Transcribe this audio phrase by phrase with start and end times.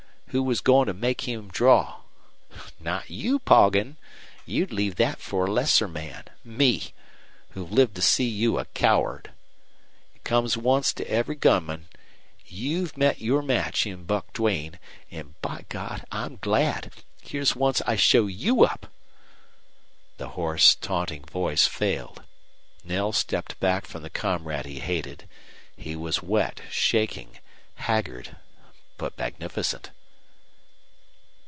[0.27, 2.03] Who was goin' to make him draw?
[2.79, 3.97] Not you, Poggin!
[4.45, 6.93] You leave that for a lesser man me
[7.49, 9.31] who've lived to see you a coward.
[10.15, 11.89] It comes once to every gunman.
[12.45, 14.79] You've met your match in Buck Duane.
[15.11, 16.93] An', by God, I'm glad!
[17.21, 18.89] Here's once I show you up!"
[20.15, 22.23] The hoarse, taunting voice failed.
[22.85, 25.27] Knell stepped back from the comrade he hated.
[25.75, 27.39] He was wet, shaking,
[27.75, 28.37] haggard,
[28.97, 29.91] but magnificent.